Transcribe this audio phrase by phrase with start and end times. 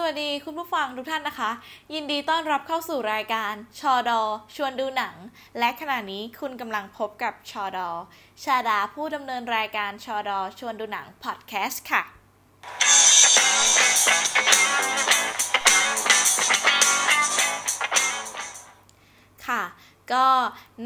[0.00, 1.50] สวัสดีคุณผู้ฟังทุกท่านนะคะ
[1.94, 4.20] ยินดีต้อนรับเข้าสู่รายการชอดอ
[4.54, 5.14] ชวนดูหนัง
[5.58, 7.88] และขณะนี้คุณกำลังพบกับชอดอ
[8.44, 12.02] ชาดาผู้ดำเนินรายการชอดอชวนดูหนังพอดแคสต์ค่ะ
[19.46, 19.62] ค่ะ
[20.12, 20.26] ก็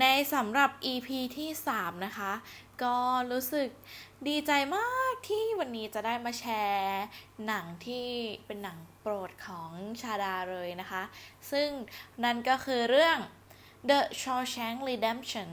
[0.01, 0.05] ใน
[0.35, 1.09] สำหรับ EP
[1.39, 2.33] ที่ 3 นะคะ
[2.83, 2.97] ก็
[3.31, 3.69] รู้สึก
[4.29, 7.03] ดีใจมากที่วันนี้จะได้มาแชร์
[7.47, 8.07] หนังที่
[8.47, 9.71] เป็นหนัง โปรดของ
[10.03, 11.03] ชาดาเลยนะคะ
[11.51, 11.69] ซึ่ง
[12.25, 13.19] นั่นก็คือเรื่อง
[13.89, 15.49] The Shawshank Redemption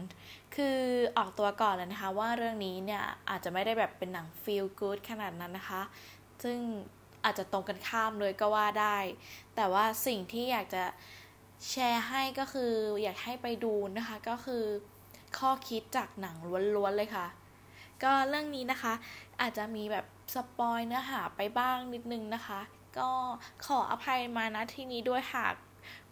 [0.56, 0.78] คือ
[1.18, 5.82] ออกตัวก่อนเลยนะคะว่าเรื่องนี้เนี่ย อาจจะไม่ได้แบบเป็นหนัง feel good ขนาดนั้นนะคะ
[6.44, 6.58] ซึ่ง
[7.26, 8.98] อาจจะตรงกันข้ามเลยก็ว่าได้
[9.56, 10.84] แต่ว่าสิ่งที่อยากจะ
[11.70, 12.72] แชร์ให้ก็คือ
[13.04, 14.64] อยากให้ไปดูนะคะ ก็คือ
[15.38, 16.36] ข้อคิดจากหนัง
[16.76, 17.28] ล้วนๆเลยค่ะ
[18.04, 18.94] ก็เรื่องนี้นะคะ
[19.42, 22.60] อาจจะมีแบบสปอยเนื้อหาไปบ้างนิดนึงนะคะ
[22.98, 23.10] ก็
[23.66, 25.54] ขออภัยมาณที่นี้ด้วยหาก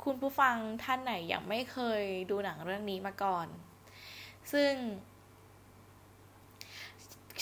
[0.03, 3.47] คุณผู้ฟังท่านไหนยังไม่เคยดูหนังเรื่องนี้มาก่อน
[4.53, 4.72] ซึ่ง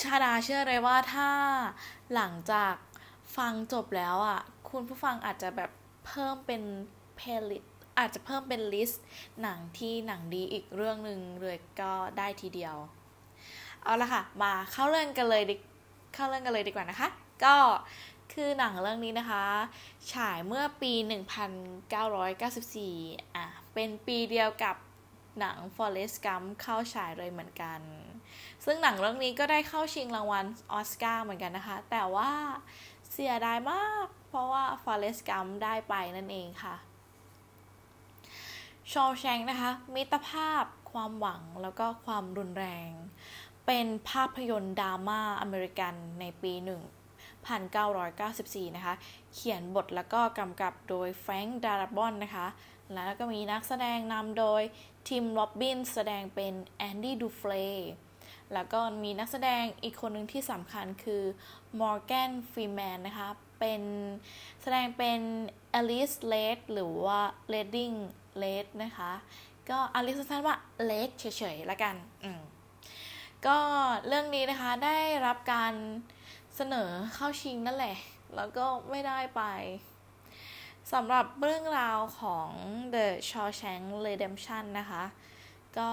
[0.02, 1.30] ชาดาเชื่อเลยว่าถ้า
[2.14, 2.76] หลังจาก
[3.38, 5.72] ฟังจบแล้วอะ คุณผู้ฟังอาจจะแบบ
[6.06, 6.62] เพิ่มเป็น
[7.18, 9.04] playlist อาจจะเพิ่มเป็น list
[9.42, 12.76] หนังที่หนังดีอีกเรื่องหนึ่งเลยก็ได้ทีเดียว
[13.84, 15.56] เอาละค่ะ มาเข้าเรื่องกันเลยดิ
[16.14, 17.10] เข้าเรื่องกันเลยดีกว่านะคะ
[17.44, 17.56] ก็
[18.34, 19.46] คือหนังเรื่องนี้นะคะ
[20.14, 20.94] ฉายเมื่อปี
[22.14, 24.76] 1994 อะ เป็นปีเดียวกับ
[25.40, 27.80] หนัง Forrest Gump เข้าฉายเลยเหมือนกัน
[28.66, 32.32] ซึ่งหนังเรื่องนี้ก็ได้เข้าชิงรางวัลออสการ์เหมือนกันนะคะ แต่ว่า
[33.12, 36.76] เสียดายมาก เพราะว่า Forrest Gump ได้ไปนั่นเองค่ะ
[38.92, 42.92] Shawshank นะคะ มิตรภาพ ความหวัง แล้วก็ความรุนแรง
[43.66, 46.54] เป็นภาพยนตร์ดราม่าอเมริกันในปี
[48.12, 48.96] 1994 นะคะ
[49.34, 52.48] เขียนบทแล้วก็กำกับโดยแฟรงค์ดาราบอนนะคะ
[52.94, 54.62] แล้วก็มีนักแสดงนำโดย
[55.08, 57.54] ทิมร็อบบินส์แสดงเป็นแอนดี้ดูเฟรน
[58.54, 61.24] แล้วก็มีนักแสดงอีกคนหนึ่งที่สำคัญคือ
[61.80, 63.30] มอร์แกนฟรีแมนนะคะ
[63.60, 63.82] เป็น
[64.62, 65.20] แสดงเป็น
[65.74, 67.20] เอลลิสเรดหรือว่า
[67.50, 67.92] เรดดิ้ง
[68.38, 69.12] เรดนะคะ
[69.70, 70.56] ก็เรียกสั้นว่า
[70.86, 71.96] เรดเฉยๆละกัน
[73.46, 73.58] ก็
[74.08, 75.74] เรื่องนี้นะคะได้รับการ
[76.56, 77.98] เสนอเข้าชิงนั่นแหละ
[78.36, 79.42] แล้วก็ไม่ได้ไป
[80.94, 82.50] สำหรับเรื่องราวของ
[82.94, 85.04] The Shawshank Redemption นะคะ
[85.80, 85.92] ก็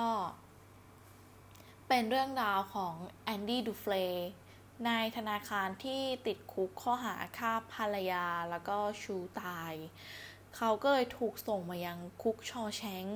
[1.88, 3.94] เป็นเรื่องราวของแอนดี้ดูเฟล
[4.88, 9.74] นายธนาคารที่ติดคุกข้อหาฆ่าภรรยาแล้วก็ชูตาย
[10.56, 13.06] เขาก็เลยถูกส่งมายังคุกชอแชง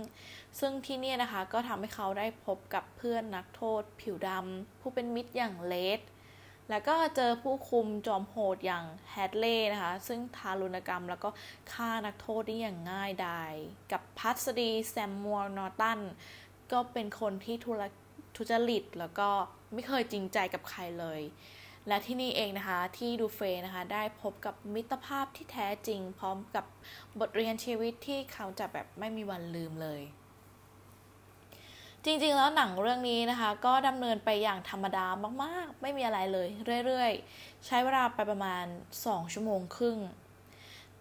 [0.58, 6.00] ซึ่งที่นี่นะคะก็ทำให้เขาได้พบกับเพื่อนนักโทษผิวดำผู้เป็นมิตรอย่างเลด
[6.70, 11.28] แล้วก็เจอผู้คุมจอมโหดอย่างแฮดเล่นะคะ ซึ่งทารุณกรรมแล้วก็
[11.72, 13.52] ฆ่านักโทษได้อย่างง่ายดาย
[13.92, 16.00] กับพัสดีแซมมัวนอตัน
[16.72, 17.72] ก็เป็นคนที่ทุ
[18.36, 19.28] ทุจริตแล้วก็
[19.72, 21.20] ไม่เคยจริงใจกับใครเลย
[21.88, 26.64] และที่นี่เองนะคะที่ดูเฟนะคะ ได้พบกับมิตรภาพที่แท้จริง พร้อมกับ
[27.20, 30.02] บทเรียนชีวิตที่เขาจะแบบไม่มีวันลืมเลย
[32.08, 35.06] จริงๆ แล้วหนังเรื่องนี้นะคะ ก็ดำเนินไปอย่างธรรมดา
[35.42, 36.48] มากๆ ไม่มีอะไรเลย
[36.86, 38.64] เรื่อยๆ ใช้เวลาไปประมาณ
[39.00, 39.98] 2 ชั่วโมงครึ่ง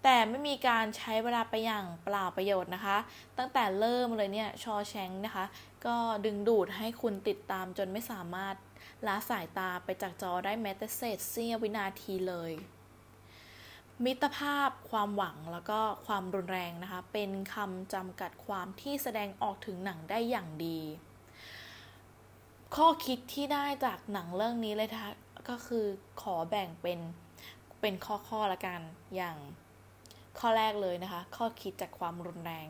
[0.03, 2.97] แต่ไม่มีการใช้เวลาไปอย่างเปล่าประโยชน์นะคะ
[3.38, 5.45] ตั้งแต่เริ่มเลยเนี่ยชอแชงนะคะ
[5.85, 5.95] ก็
[6.25, 8.55] ดึงดูดให้คุณติดตามจนไม่สามารถ
[9.07, 12.51] ละสายตาไปจากจอได้แม้แต่เศษเสี้ยววินาทีเลย
[14.03, 20.79] มิตรภาพ ความหวังแล้วก็ความรุนแรงนะคะ เป็นคำจำกัดความที่แสดงออกถึงหนังได้อย่างดี
[22.75, 25.13] ข้อคิดที่ได้จากหนังเรื่องนี้เลยนะคะ
[25.50, 25.85] ก็คือ
[26.22, 27.00] ขอแบ่งเป็น
[27.81, 28.81] เป็นข้อๆละกัน
[29.16, 29.38] อย่าง
[30.39, 32.67] ข้อแรกเลยนะคะ ข้อคิดจากความรุนแรง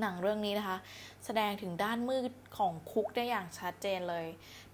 [0.00, 0.78] หนังเรื่องนี้นะคะ
[1.24, 4.26] แสดงถึงด้านมืดของคุกได้อย่างชัดเจนเลย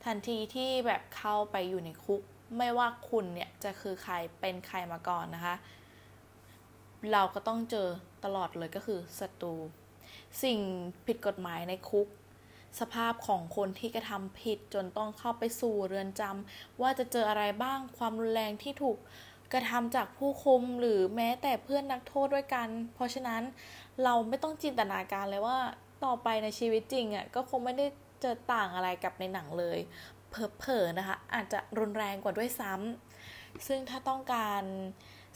[0.04, 2.22] ทันทีที่แบบเข้าไปอยู่ในคุก
[2.56, 5.56] ไม่ว่าคุณเนี่ยจะคือใครเป็นใครมาก่อนนะคะ
[7.12, 7.88] เราก็ต้องเจอ
[8.24, 9.54] ตลอดเลยก็คือศัตรู
[10.42, 10.60] สิ่ง
[11.06, 12.09] ผิดกฎหมายในคุก
[12.80, 18.97] สภาพของคนที่กระทำผิดจนต้องเข้าไปสู่เรือนจำว่าจะเจออะไรบ้างความรุนแรงที่ถูก
[19.53, 23.42] กระทำจากผู้คุมหรือแม้แต่เพื่อนนักโทษด้วยกัน เพราะฉะนั้น
[24.04, 25.59] เราไม่ต้องจินตนาการเลยว่า
[26.04, 27.86] ต่อไปในชีวิตจริงอะ่ะก็คงไม่ได้
[28.22, 29.78] เจอต่างอะไรกับในหนังเลย
[30.59, 34.62] เผลอๆนะคะ อาจจะรุนแรงกว่าด้วยซ้ำซึ่งถ้าต้องการ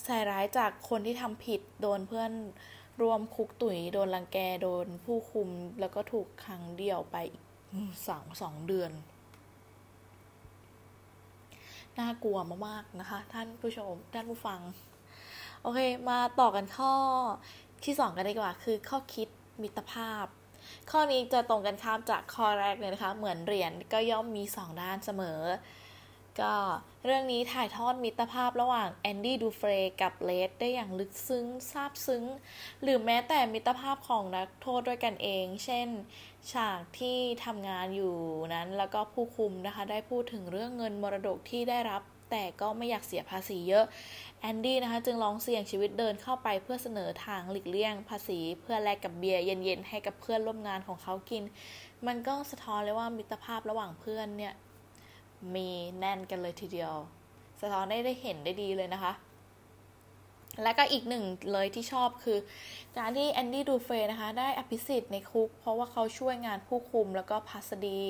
[0.04, 2.32] ใส่ร้ายจากคนที่ทำผิดโดนเพื่อน
[3.02, 5.48] ร่วมคุกตุ๋ยโดนรังแกโดนผู้คุม
[5.80, 7.16] แล้วก็ถูกขังเดี่ยวไป
[8.06, 8.92] สองสองเดือน
[11.98, 14.60] น่ากลัวมากๆนะคะ ท่านผู้ชมท่านผู้ฟัง
[15.62, 16.92] โอเค มาต่อกันข้อ
[17.84, 19.28] ที่สองกันดีกว่า คือข้อคิด
[19.62, 20.26] มิตรภาพ
[20.90, 25.40] ข้อนี้จะตรงกันข้ามจากข้อแรกเลยนะคะ เหมือนเหรียญก็ย่อมมีสองด้านเสมอ
[26.40, 26.54] ก็
[27.04, 29.72] เรื่องนี้ถ่ายทอดมิตรภาพระหว่างแอนดี้ดูเฟร
[30.02, 32.24] กับเลดได้อย่างลึกซึ้งซาบซึ้ง
[32.82, 35.88] หรือแม้แต่มิตรภาพของนักโทษด้วยกันเอง เช่น
[36.52, 38.16] ฉากที่ทำงานอยู่
[38.54, 43.84] นั้นแล้วก็ผู้คุมนะคะ ได้พูดถึงเรื่องเงินมรดกที่ได้รับ แต่ก็ไม่อยากเสียภาษีเยอะ
[44.40, 51.42] แอนดี้นะคะจึงลองเสี่ยงชีวิตเดินเข้าไปเพื่อเสนอทางหลีกเลี่ยงภาษี เพื่อแลกกับเบียร์เย็นๆให้กับเพื่อนร่วมงานของเขากิน
[52.06, 54.54] มันก็สะท้อนเลยว่ามิตรภาพระหว่างเพื่อนเนี่ย
[55.54, 55.68] มี
[55.98, 56.94] แน่นกันเลยทีเดียว
[57.60, 59.12] สะท้อนได้ได้เห็นได้ดีเลยนะคะ
[60.62, 62.38] และก็อีกหนึ่งเลยที่ชอบคือ
[62.98, 68.00] การที่แอนดี้ดูเฟนะคะ ได้อภิสิทธิ์ในคุก เพราะว่าเขาช่วยงานผู้คุมแล้วก็พัสดี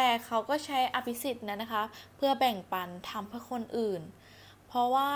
[0.00, 1.84] แต่เขาก็ใช้อภิสิทธิ์นั้นนะคะ
[2.16, 4.02] เพื่อแบ่งปันทำเพื่อคนอื่น
[4.68, 5.10] เพราะว่า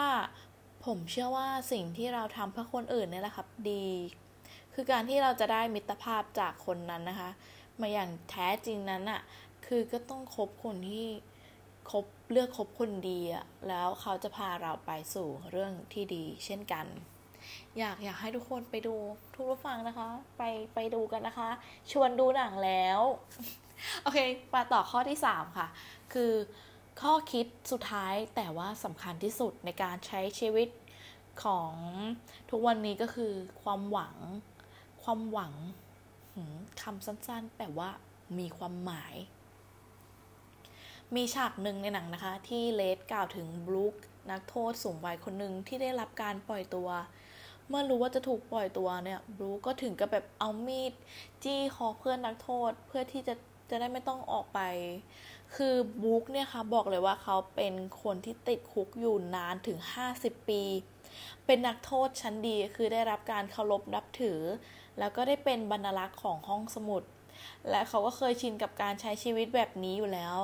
[0.84, 3.88] ผมเชื่อว่าสิ่งที่เราทำเพื่อคนอื่นเนี่ยแหละครับดี
[4.74, 7.30] คือการที่เราจะได้มิตรภาพจากคนนั้นนะคะ
[7.80, 9.20] มาอย่างแท้จริงนั้นอะ่ะ
[9.66, 11.06] คือก็ต้องคบคนที่
[11.90, 16.86] คบเลือกคบคนดีอะแล้วเขาจะพาเราไปสู่เรื่องที่ดี เช่นกัน
[17.78, 18.94] อยากอยากให้ทุกคนไปดู
[19.34, 20.08] ทุกผู้ฟังนะคะ
[20.38, 20.42] ไป
[20.74, 21.50] ไปดูกันนะคะ
[21.92, 23.00] ชวนดูหนังแล้ว
[24.02, 24.18] โอเค
[24.54, 25.68] มาต่อข้อที่ 3 ค่ะ
[26.12, 26.32] คือ
[27.00, 30.68] ข้อคิดสุดท้ายแต่ว่าสำคัญที่สุดในการใช้ชีวิต
[31.44, 31.72] ของ
[32.50, 33.32] ทุกวันนี้ก็คือ
[33.62, 34.16] ความหวัง
[35.02, 35.52] ความหวัง
[36.82, 37.88] คำสั้นๆ แต่ว่า
[38.38, 39.14] มีความหมาย
[41.14, 43.94] มีฉากหนึ่งในหนังนะคะ ที่เลดกล่าวถึงบลูค
[44.30, 46.88] นักโทษสูงวัยคนหนึ่งที่ได้รับการปล่อยตัว
[47.68, 50.92] เมื่อรู้ว่าจะถูกปล่อยตัวเนี่ยบลูคก็ถึงกับแบบเอามีด
[51.44, 53.34] จี้คอเพื่อนนักโทษเพื่อที่จะ
[53.72, 54.60] จะได้ไม่ต้องออกไป
[55.56, 59.78] คือบุ๊กเนี่ยค่ะบอกเลยว่าเขาเป็นคนที่ติดคุกอยู่นานถึง
[60.14, 60.62] 50 ปี
[61.46, 64.40] เป็นนักโทษชั้นดีคือได้รับการเคารพนับถือ
[64.98, 67.02] แล้วก็ได้เป็นบรรลักษ์ของห้องสมุด
[67.70, 70.36] และเขาก็เคยชินกับการใช้ชีวิตแบบนี้อยู่แล้ว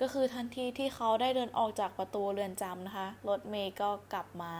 [0.00, 4.54] ก็คือทันทีที่เขาได้เดินออกจากประตูเรือนจำนะคะ รถเมย์ก็กลับมา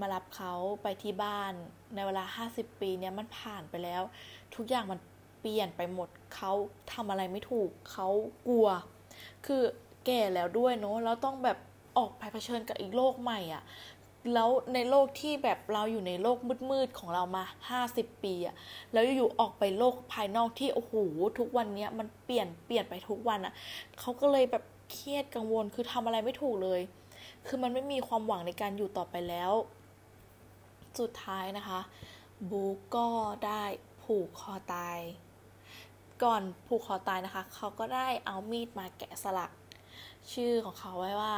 [0.00, 1.52] มารับเขาไปที่บ้าน
[1.94, 4.02] ในเวลา 50 ปีเนี่ยมันผ่านไปแล้ว
[4.54, 4.98] ทุกอย่างมัน
[5.40, 6.52] เปลี่ยนไปหมดเขา
[6.92, 8.08] ทำอะไรไม่ถูกเขา
[8.48, 8.68] กลัว
[9.46, 9.62] คือ
[10.06, 11.58] แก่แล้วด้วยเนาะแล้วต้องแบบ
[11.98, 13.62] ออกไปเผชิญกับอีกโลกใหม่อะ่ะ
[14.34, 16.38] แล้วในโลกที่แบบเราอยู่ในโลก
[16.70, 17.44] มืดๆของเรามา
[17.84, 18.54] 50 ปีอะ
[18.92, 20.92] แล้วอยู่ออกไปโลกภายนอกที่โอ้โห
[21.38, 23.54] ทุกวันนี้มันเปลี่ยนเปลี่ยนไปทุกวันอะ
[24.00, 26.80] เขาก็เลยแบบเครียดกังวลคือทำอะไรไม่ถูกเลย
[27.46, 29.52] คือมันไม่มีความหวังในการอยู่ต่อไปแล้ว
[31.00, 31.80] สุดท้ายนะคะ
[32.50, 32.64] บู
[32.96, 33.08] ก็
[33.46, 33.62] ได้
[34.02, 34.98] ผูกคอตาย
[36.22, 39.50] ก่อนผูกคอตายนะคะ เขาก็ได้เอามีดมาแกะสลัก
[40.32, 41.34] ชื่อของเขาไว้ว่า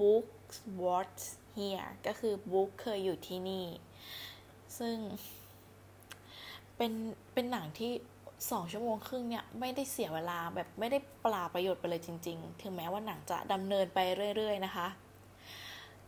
[0.00, 1.12] Books was
[1.56, 3.66] here ก็คือ Book เคยอยู่ที่นี่
[4.78, 4.96] ซึ่ง
[6.76, 6.92] เป็น
[7.32, 7.92] เป็นหนังที่
[8.50, 13.98] สองชั่วโมงครึ่งเนี่ยไม่ได้เสียเวลาแบบไม่ได้ปลาประโยชน์ไปเลยจริง ๆ ถึงแม้ว่าหนังจะดำเนินไป
[14.36, 14.88] เรื่อย ๆ นะคะ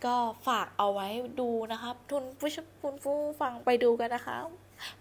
[0.04, 0.14] ก็
[0.48, 1.08] ฝากเอาไว้
[1.40, 4.36] ดูนะคะทุนผู้ชมคุณผู้ฟังไปดูกันนะคะ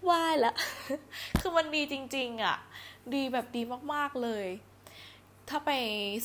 [0.08, 0.54] ว่ายละ
[1.40, 2.56] คือมันดีจริง ๆอะ่ะ
[3.14, 3.62] ดีแบบดี
[3.92, 4.46] มากๆเลย
[5.48, 5.70] ถ้าไป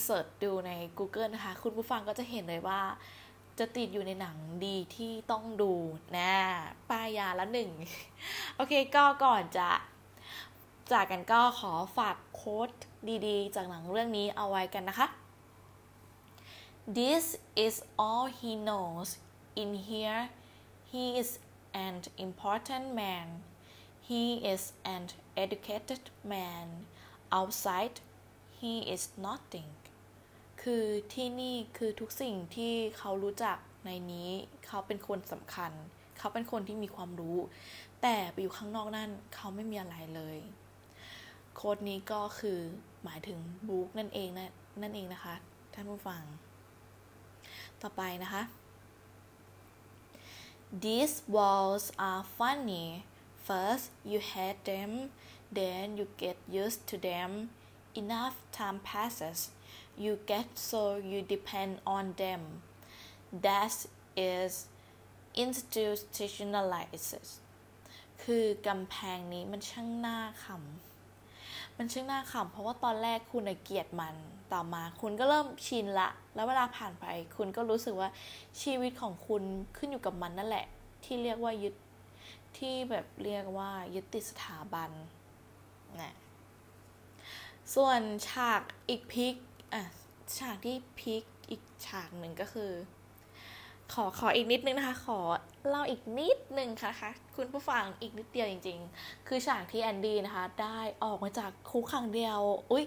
[0.02, 2.82] เสิร์ชดูใน Google นะคะ คุณผู้ฟังก็จะเห็นเลยว่า
[3.60, 5.74] จะติดอยู่ในหนังดีที่ต้องดู
[6.18, 6.34] นะ
[6.90, 7.72] ป้ายาละหนึ่ง
[8.56, 9.70] โอเคก็ก่อนจะ
[10.92, 12.70] จากกันก็ขอฝากโค้ด
[13.28, 15.08] ดีๆ จากหนังเรื่องนี้เอาไว้กันนะคะ
[16.98, 17.26] This
[17.66, 17.76] is
[18.06, 19.10] all he knows
[19.62, 20.22] in here
[20.92, 21.30] he is
[21.74, 23.28] an important man
[24.10, 24.24] he
[24.54, 25.04] is an
[25.44, 26.68] educated man
[27.32, 27.96] outside
[28.60, 29.70] he is nothing
[30.62, 34.30] คือที่นี่คือทุกสิ่งที่เขารู้จักในนี้
[34.66, 35.72] เขาเป็นคนสำคัญ
[36.18, 37.38] เขาเป็นคนที่มีความรู้
[38.02, 40.38] แต่ไปอยู่ข้างนอกนั่นเขาไม่มีอะไรเลย
[41.56, 42.60] โค้ดนี้ก็คือ
[43.04, 45.36] หมายถึงบุ๊กนั่นเองนะนั่นเองนะคะ
[45.74, 46.24] ท่านผู้ฟัง
[47.82, 48.42] ต่อไปนะคะ
[50.87, 53.05] These walls are funny
[53.49, 55.11] first you hate them
[55.53, 57.51] then you get used to them
[57.95, 59.51] enough time passes
[59.97, 62.41] you get so you depend on them
[63.47, 64.53] that is
[65.45, 67.33] institutionalized
[68.23, 70.98] คือกำแพงนี้มันช่างน่าขำ
[71.82, 74.16] มันช่างน่าขำเพราะว่าตอนแรกคุณเกลียดมัน
[74.54, 77.06] ต่อมา คุณก็เริ่มชินละ แล้วเวลาผ่านไป
[77.38, 78.10] คุณก็รู้สึกว่า
[78.62, 79.44] ชีวิตของคุณ
[79.78, 80.66] ขึ้นอยู่กับมันนั่นแหละ
[81.04, 81.76] ที่เรียกว่ายึด
[82.58, 84.90] ที่แบบเรียกว่ายึดติดสถาบัน
[86.02, 86.14] นะ
[87.76, 89.36] ส่วนฉากอีกพิก
[89.74, 89.84] อะ
[90.38, 92.72] ฉากที่พิกอีกฉากหนึ่งก็คือ
[93.94, 95.20] ขอขออีกนิดนึงนะคะ ขอ
[95.68, 102.40] เล่าอีกนิดนึงค่ะคะคุณผู้ฟังอีกนิดเดียวจริง ๆ คือฉากที่แอนดี้นะคะ ได้ออกมาจากคุกขังเดี่ยว
[102.72, 102.86] อุ้ย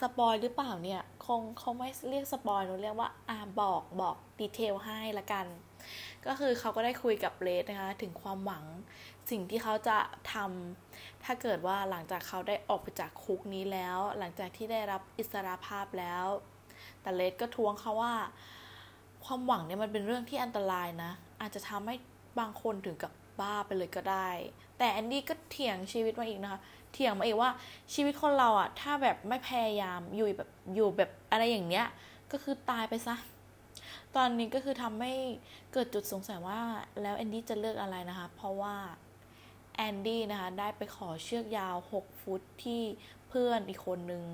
[0.00, 5.46] spoil หรือเปล่าเนี่ย คงเขาไม่เรียก spoil หนูเรียกว่าอาบอกบอก detail ให้ละกัน
[6.26, 8.64] ก็คือเขาก็ได้คุยกับเรดนะคะ ถึงความหวัง
[9.30, 9.98] สิ่งที่เขาจะ
[10.32, 16.26] ทำถ้าเกิดว่าหลังจากเขาได้ออกไปจากคุกนี้แล้ว หลังจากที่ได้รับอิสรภาพแล้ว
[17.02, 18.14] แต่เลสก็ทวงเขาว่า
[19.24, 21.94] ความหวังเนี่ยมันเป็นเรื่องที่อันตรายนะ อาจจะทำให้
[22.38, 24.30] บางคนถึงกับบ้าไปเลยก็ได้
[24.78, 26.60] แต่แอนดี้ก็เถียงชีวิตมาอีกนะคะ
[26.92, 27.50] เถียงมาอีกว่า
[27.94, 31.86] ชีวิตคนเราอะถ้าแบบไม่พยายามอยู่แบบอยู่แบบอะไรอย่างเนี้ย
[32.32, 33.16] ก็คือตายไปซะ
[34.16, 35.14] ตอนนี้ก็คือทำให้
[35.72, 36.60] เกิดจุดสงสัยว่า
[37.02, 38.76] แล้วแอนดี้จะเลือกอะไรนะคะ เพราะว่า
[39.76, 42.82] แอนดี้นะคะได้ไปขอเชือกยาว 6 ฟุตที่
[43.28, 44.24] เพื่อนอีกคนนึง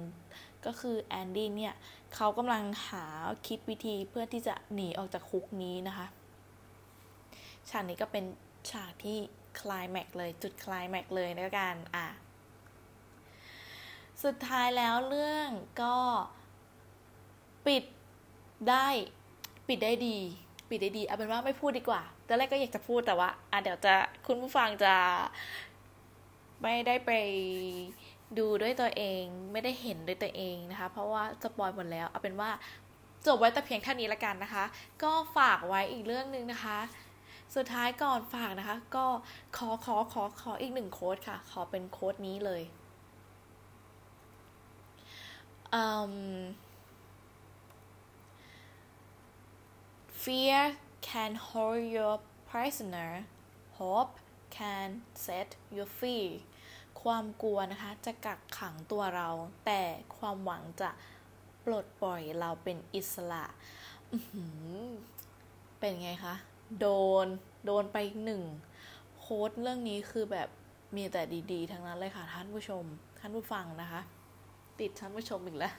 [0.66, 1.74] ก็คือแอนดี้เนี่ย
[2.14, 3.04] เขากำลังหา
[3.46, 6.06] คิดวิธีเพื่อที่จะหนีออกจากคุกนี้นะคะ
[7.70, 8.24] ฉากนี้ก็เป็น
[8.70, 9.18] ฉากที่
[9.60, 12.06] คลายแม็กเลยจุดคลายแม็กเลยนะกันอะ
[14.24, 15.50] สุดท้ายแล้วเรื่อง
[15.82, 15.96] ก็
[17.66, 17.84] ปิด
[18.70, 18.88] ได้
[19.68, 20.18] ปิดได้ดี
[20.68, 23.94] ปิดได้ดีเอาเป็นว่าไม่พูดดีกว่าตอนแรกก็อยากจะพูดแต่ว่าอะเดี๋ยวจะ
[24.26, 24.94] คุณผู้ฟังจะ
[26.62, 27.10] ไม่ได้ไป
[28.38, 32.50] ดูด้วยตัวเองไม่ได้เห็นด้วยตัวเองนะคะ เพราะว่าสปอยหมดแล้วเอาเป็นว่า
[33.26, 34.64] จบไว้แต่เพียงเท่านี้ละกันนะคะ
[35.02, 36.78] ก็ฝากไว้อีกเรื่องหนึ่งนะคะ
[37.56, 39.06] สุดท้ายก่อนฝากนะคะ ก็
[39.56, 42.62] ขอขอขอขออีกหนึ่งโค้ดค่ะ ขอเป็นโค้ดนี้เลย
[45.82, 46.14] um,
[50.22, 50.60] fear
[51.08, 52.14] can hold your
[52.50, 53.12] prisoner
[53.78, 54.12] hope
[54.56, 54.88] can
[55.24, 56.28] set you free
[57.02, 59.28] ความกลัวนะคะจะกักขังตัวเรา
[59.66, 59.80] แต่
[60.16, 60.90] ความหวังจะ
[61.64, 63.44] ปลดปล่อยเราเป็นอิสระ
[65.78, 66.34] เป็นไงคะ
[66.80, 66.86] โด
[67.24, 67.26] น
[67.64, 68.42] โดนไปหนึ่ง
[69.18, 70.48] โค้ดเรื่องนี้คือแบบ
[70.96, 72.84] มีแต่ดีๆ ทั้งนั้นเลยค่ะ ท่านผู้ชม
[73.18, 74.00] ท่านผู้ฟังนะคะ
[74.80, 75.74] ติดท่านผู้ชมอีกแล้ว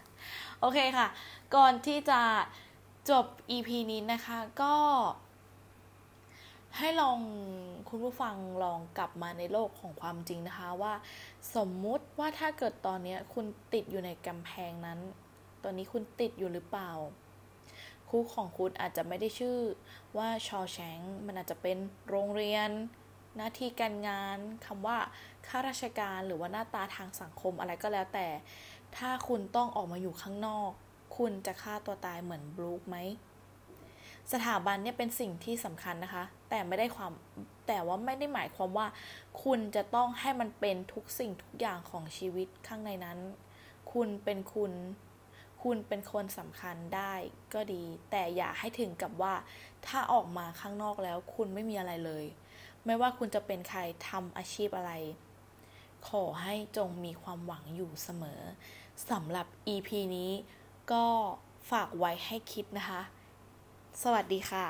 [0.60, 1.08] โอเคค่ะ
[1.56, 2.22] ก่อนที่จะ
[3.10, 4.76] จบ EP นี้นะคะ ก็
[6.78, 7.20] ให้ลอง
[7.90, 10.94] คุณผู้ฟังลองกลับมาในโลกของความจริงนะคะว่า
[11.56, 15.00] สมมุติว่าถ้าเกิดตอนนี้คุณติดอยู่ในกำแพงนั้น
[15.64, 16.92] ตอนนี้คุณติดอยู่หรือเปล่า
[18.10, 19.58] คู่ของคุณอาจจะไม่ได้ชื่อ
[20.18, 21.78] ว่าชอแชงมันอาจจะเป็น
[22.10, 22.70] โรงเรียน
[23.36, 24.98] หน้าที่การงานคำว่า
[25.48, 28.28] ข้าราชการหรือว่าหน้าตาทางสังคมอะไรก็แล้วแต่
[28.98, 30.72] ถ้าคุณต้องออกมาอยู่ข้างนอก
[31.18, 32.98] คุณจะฆ่าตัวตายเหมือนบลูคไหม
[34.34, 37.12] สถาบันเนี่ยเป็นสิ่งที่สำคัญนะคะ แต่ไม่ได้ความ
[37.68, 38.88] แต่ว่าไม่ได้หมายความว่า
[39.44, 43.18] คุณจะต้องให้มันเป็นทุกสิ่งทุกอย่างของชีวิตข้างในนั้น
[43.92, 44.72] คุณเป็นคุณ
[45.64, 47.14] คุณเป็นคนสำคัญได้
[47.54, 49.34] ก็ดี แต่อย่าให้ถึงกับว่า
[49.88, 52.26] ถ้าออกมาข้างนอกแล้ว คุณไม่มีอะไรเลย
[52.86, 54.92] ไม่ว่าคุณจะเป็นใครทำอาชีพอะไร
[56.08, 58.42] ขอให้จงมีความหวังอยู่เสมอ
[59.10, 60.32] สำหรับ EP นี้
[60.92, 61.06] ก็
[61.72, 63.02] ฝากไว้ให้คิดนะคะ
[64.04, 64.66] สวัสดีค่ะ